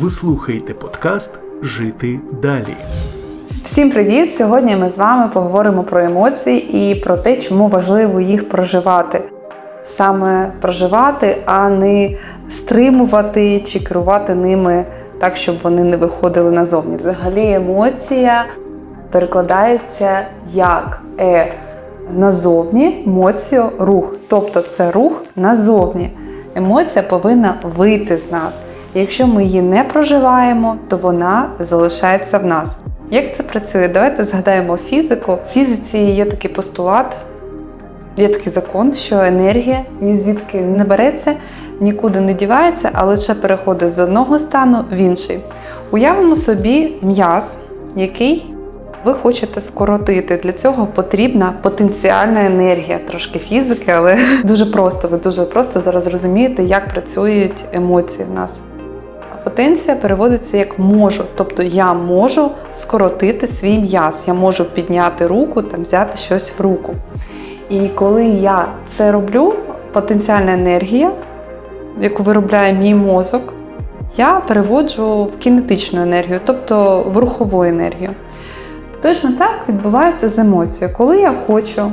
[0.00, 1.30] Ви слухаєте подкаст
[1.62, 2.76] Жити далі.
[3.64, 4.34] Всім привіт!
[4.34, 9.22] Сьогодні ми з вами поговоримо про емоції і про те, чому важливо їх проживати.
[9.84, 12.10] Саме проживати, а не
[12.50, 14.84] стримувати чи керувати ними
[15.20, 16.96] так, щоб вони не виходили назовні.
[16.96, 18.44] Взагалі, емоція
[19.10, 20.20] перекладається
[20.52, 21.52] як е
[22.14, 24.14] назовні, емоцію рух.
[24.28, 26.10] Тобто це рух назовні.
[26.56, 28.58] Емоція повинна вийти з нас.
[28.94, 32.76] якщо ми її не проживаємо, то вона залишається в нас.
[33.10, 33.88] Як це працює?
[33.88, 35.34] Давайте згадаємо фізику.
[35.34, 37.16] В фізиці є такий постулат,
[38.16, 41.34] є такий закон, що енергія ні звідки не береться,
[41.80, 45.38] нікуди не дівається, а лише переходить з одного стану в інший.
[45.90, 47.56] Уявимо собі м'яз,
[47.96, 48.55] який
[49.06, 50.36] ви хочете скоротити.
[50.36, 55.08] Для цього потрібна потенціальна енергія, трошки фізики, але дуже просто.
[55.08, 58.60] Ви дуже просто зараз розумієте, як працюють емоції в нас.
[59.44, 65.76] Потенція переводиться як можу, тобто я можу скоротити свій м'яз, я можу підняти руку та
[65.76, 66.94] взяти щось в руку.
[67.70, 69.54] І коли я це роблю,
[69.92, 71.10] потенціальна енергія,
[72.00, 73.54] яку виробляє мій мозок,
[74.16, 78.10] я переводжу в кінетичну енергію, тобто в рухову енергію.
[79.02, 80.96] Точно так відбувається з емоцією.
[80.96, 81.92] Коли я хочу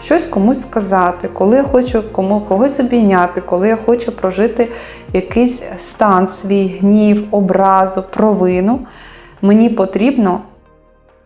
[0.00, 4.68] щось комусь сказати, коли я хочу кому, когось обійняти, коли я хочу прожити
[5.12, 8.80] якийсь стан, свій гнів, образу, провину,
[9.42, 10.40] мені потрібно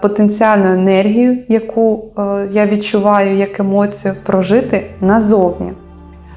[0.00, 5.72] потенціальну енергію, яку е, я відчуваю як емоцію, прожити назовні.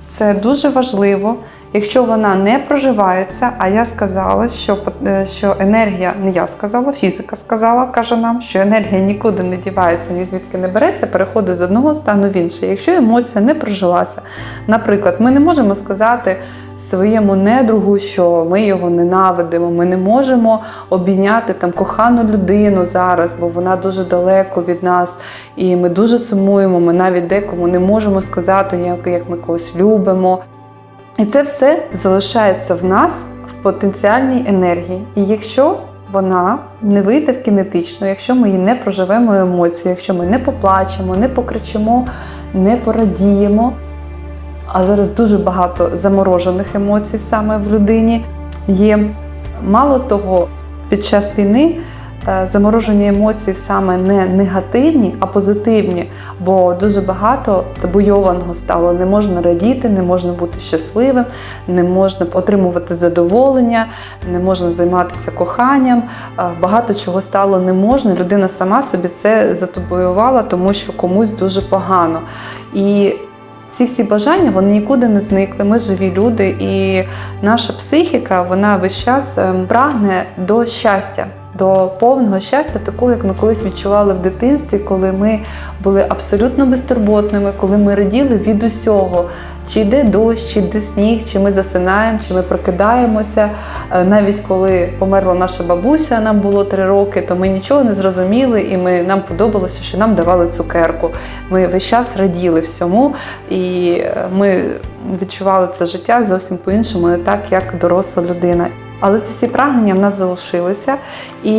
[0.10, 1.36] Це дуже важливо.
[1.74, 4.78] Якщо вона не проживається, а я сказала, що
[5.08, 10.14] е, що енергія, не я сказала, фізика сказала, каже нам, що енергія нікуди не дівається,
[10.14, 12.70] ні звідки не береться, переходить з одного стану в інший.
[12.70, 14.22] Якщо емоція не прожилася,
[14.68, 16.38] наприклад, ми не можемо сказати
[16.78, 23.48] своєму недругу, що ми його ненавидимо, ми не можемо обійняти там кохану людину зараз, бо
[23.48, 25.20] вона дуже далеко від нас,
[25.56, 26.80] і ми дуже сумуємо.
[26.80, 30.40] Ми навіть декому не можемо сказати, як, як ми когось любимо.
[31.18, 35.08] І це все залишається в нас в потенціальній енергії.
[35.16, 35.78] І якщо
[36.12, 41.16] вона не вийде в кінетичну, якщо ми її не проживемо емоцію, якщо ми не поплачемо,
[41.16, 42.08] не покричимо,
[42.54, 43.74] не порадіємо.
[44.68, 48.26] А зараз дуже багато заморожених емоцій саме в людині
[48.68, 49.00] є.
[49.64, 50.48] Мало того,
[50.90, 51.78] під час війни
[52.44, 56.10] заморожені емоції саме не негативні, а позитивні,
[56.40, 58.94] бо дуже багато табуйованого стало.
[58.94, 61.26] Не можна радіти, не можна бути щасливим,
[61.68, 63.86] не можна отримувати задоволення,
[64.32, 66.04] не можна займатися коханням.
[66.40, 68.16] Е, багато чого стало не можна.
[68.16, 72.22] Людина сама собі це затабуювала, тому що комусь дуже погано.
[72.74, 73.14] І
[73.70, 75.66] ці всі бажання вони нікуди не зникли.
[75.66, 77.04] Ми живі люди, і
[77.46, 83.34] наша психіка вона весь час ем, прагне до щастя до повного щастя, такого, як ми
[83.40, 85.40] колись відчували в дитинстві, коли ми
[85.84, 89.30] були абсолютно безтурботними, коли ми раділи від усього.
[89.74, 93.50] Чи йде дощ, чи йде сніг, чи ми засинаємо, чи ми прокидаємося.
[93.92, 98.62] Е, навіть коли померла наша бабуся, нам було три роки, то ми нічого не зрозуміли,
[98.62, 101.10] і ми, нам подобалося, що нам давали цукерку.
[101.50, 103.14] Ми весь час раділи всьому,
[103.50, 104.64] і е, ми
[105.22, 108.68] відчували це життя зовсім по-іншому, не так, як доросла людина.
[109.00, 110.98] Але ці всі прагнення в нас залишилися.
[111.44, 111.56] І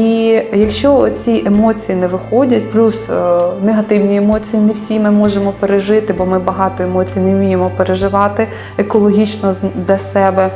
[0.55, 6.27] якщо ці емоції не виходять, плюс е, негативні емоції не всі ми можемо пережити, бо
[6.27, 8.49] ми багато емоцій не вміємо переживати
[8.79, 9.55] екологічно
[9.87, 10.51] для себе.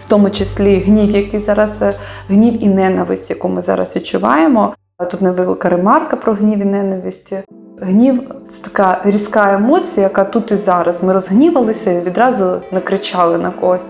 [0.00, 1.94] В тому числі гнів, який зараз е,
[2.28, 4.74] гнів і ненависть, яку ми зараз відчуваємо.
[5.10, 7.32] Тут невелика ремарка про гнів і ненависть.
[7.80, 11.02] Гнів це така різка емоція, яка тут і зараз.
[11.02, 13.84] Ми розгнівалися і відразу накричали на когось.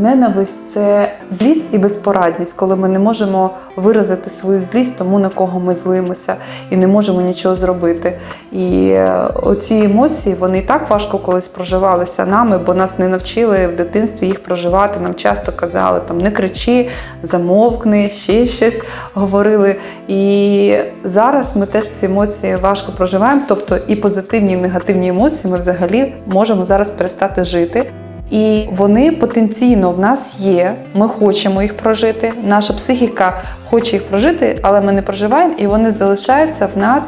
[0.00, 5.60] Ненависть це злість і безпорадність, коли ми не можемо виразити свою злість тому, на кого
[5.60, 6.34] ми злимося,
[6.70, 8.18] і не можемо нічого зробити.
[8.52, 13.66] І е, оці емоції вони і так важко колись проживалися нами, бо нас не навчили
[13.66, 15.00] в дитинстві їх проживати.
[15.00, 16.88] Нам часто казали там не кричи,
[17.22, 18.80] замовкни, ще щось
[19.14, 19.76] говорили.
[20.08, 20.74] І
[21.04, 23.42] зараз ми теж ці емоції важко проживаємо.
[23.48, 27.92] Тобто і позитивні, і негативні емоції ми взагалі можемо зараз перестати жити.
[28.32, 30.74] І вони потенційно в нас є.
[30.94, 32.32] Ми хочемо їх прожити.
[32.44, 37.04] Наша психіка хоче їх прожити, але ми не проживаємо, і вони залишаються в нас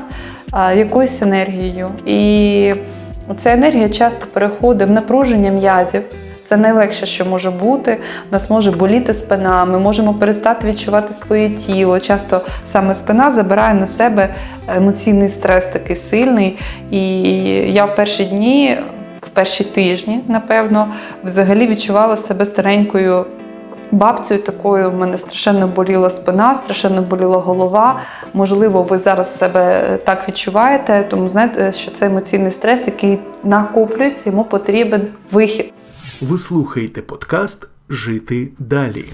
[0.77, 1.89] якоюсь енергією.
[2.07, 2.75] І
[3.37, 6.03] ця енергія часто переходить в напруження м'язів.
[6.45, 7.99] Це найлегше, що може бути.
[8.31, 12.01] У нас може боліти спина, ми можемо перестати відчувати своє тіло.
[12.01, 14.35] Часто саме спина забирає на себе
[14.77, 16.57] емоційний стрес такий сильний.
[16.91, 17.23] І
[17.73, 18.77] я в перші дні
[19.27, 20.95] в перші тижні, напевно,
[21.25, 23.27] взагалі відчувала себе старенькою.
[23.91, 28.01] Бабцею такою в мене страшенно боліла спина, страшенно боліла голова.
[28.35, 34.45] Можливо, ви зараз себе так відчуваєте, тому знаєте, що це емоційний стрес, який накоплюється, йому
[34.45, 35.73] потрібен вихід.
[36.21, 39.05] Ви слухаєте подкаст Жити далі.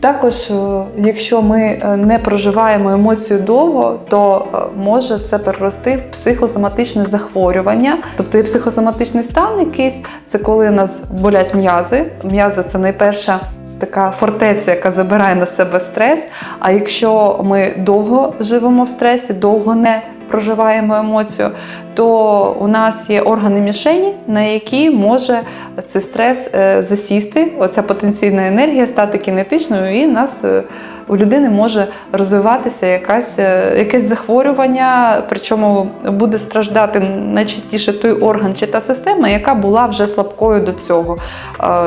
[0.00, 0.54] Також, е,
[0.96, 7.98] якщо ми е, не проживаємо емоцію довго, то е, може це перерости в психосоматичне захворювання,
[8.16, 12.06] тобто є психосоматичний стан, якийсь це коли у нас болять м'язи.
[12.24, 13.40] М'язи це найперша.
[13.78, 16.20] Така фортеця, яка забирає на себе стрес.
[16.58, 21.50] А якщо ми довго живемо в стресі, довго не проживаємо емоцію,
[21.94, 25.40] то у нас є органи мішені, на які може
[25.86, 30.62] цей стрес е, засісти, оця потенційна енергія стати кінетичною, і нас е,
[31.08, 37.00] у людини може розвиватися якась, е, якесь захворювання, причому буде страждати
[37.32, 41.18] найчастіше той орган чи та система, яка була вже слабкою до цього.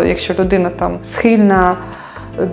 [0.06, 1.78] Якщо людина там схильна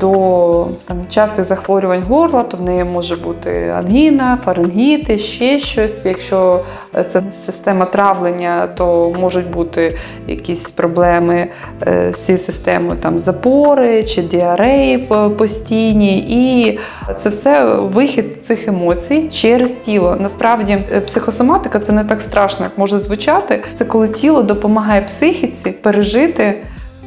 [0.01, 6.05] до там, частих захворювань горла, то в неї може бути ангіна, фарингіти, ще щось.
[6.05, 6.61] Якщо
[7.09, 9.97] це система травлення, то можуть бути
[10.29, 11.49] якісь проблеми
[11.87, 14.99] е, з цією системою, там запори чи діареї
[15.39, 16.19] постійні.
[16.19, 16.79] І
[17.17, 20.17] це все вихід цих емоцій через тіло.
[20.21, 23.63] Насправді, е, психосоматика це не так страшно, як може звучати.
[23.75, 26.55] Це коли тіло допомагає психіці пережити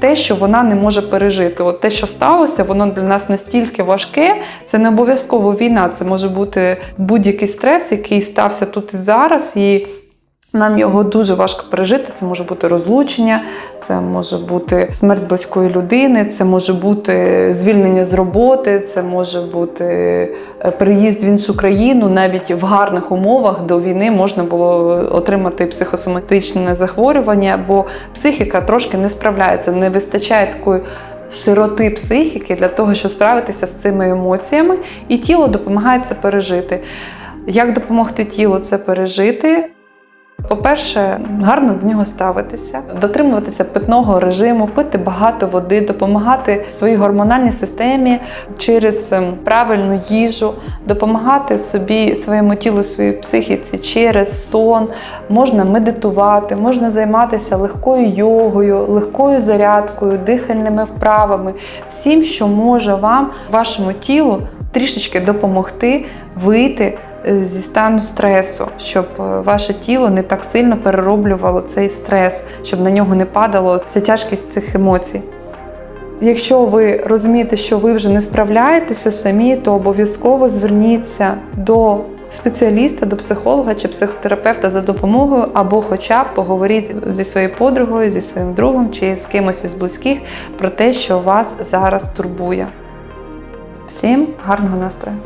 [0.02, 1.64] те, що вона не може пережити.
[1.64, 4.36] От те, що сталося, воно для нас настільки важке.
[4.66, 9.52] Це не обов'язково війна, це може бути будь-який стрес, який стався тут і зараз.
[9.56, 9.88] І
[10.54, 12.12] нам його дуже важко пережити.
[12.16, 13.44] Це може бути розлучення,
[13.82, 19.86] це може бути смерть близької людини, це може бути звільнення з роботи, це може бути
[20.60, 22.10] е, переїзд в іншу країну.
[22.10, 24.78] Навіть в гарних умовах до війни можна було
[25.12, 30.82] отримати психосоматичне захворювання, бо психіка трошки не справляється, не вистачає такої.
[31.30, 34.78] Широти психіки для того, щоб справитися з цими емоціями,
[35.08, 36.80] і тіло допомагає це пережити.
[37.48, 39.70] Як допомогти тілу це пережити?
[40.48, 48.20] По-перше, гарно до нього ставитися, дотримуватися питного режиму, пити багато води, допомагати своїй гормональній системі
[48.58, 50.54] через ем, правильну їжу,
[50.88, 54.88] допомагати собі, своєму тілу, своїй психіці через сон,
[55.30, 61.54] можна медитувати, можна займатися легкою йогою, легкою зарядкою, дихальними вправами,
[61.90, 64.38] всім, що може вам, вашому тілу
[64.72, 66.06] трішечки допомогти
[66.44, 66.98] вийти.
[67.28, 72.82] Е, зі стану стресу, щоб е, ваше тіло не так сильно перероблювало цей стрес, щоб
[72.82, 75.22] на нього не падало вся тяжкість цих емоцій.
[76.22, 81.98] Якщо ви розумієте, що ви вже не справляєтеся самі, то обов'язково зверніться до
[82.30, 88.22] спеціаліста, до психолога чи психотерапевта за допомогою, або хоча б поговоріть зі своєю подругою, зі
[88.22, 90.20] своїм другом чи з кимось із близьких
[90.58, 92.68] про те, що вас зараз турбує.
[93.88, 95.18] Всім гарного настрою!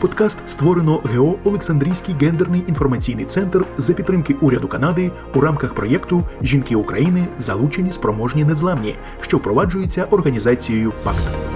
[0.00, 6.76] Подкаст створено ГЕО Олександрійський гендерний інформаційний центр за підтримки уряду Канади у рамках проєкту Жінки
[6.76, 11.49] України залучені спроможні незламні, що впроваджується організацією ПАКТ.